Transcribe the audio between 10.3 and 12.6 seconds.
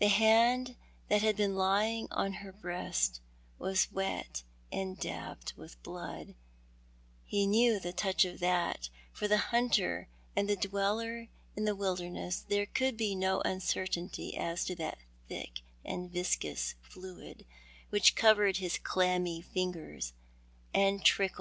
and the dweller in the wilderness th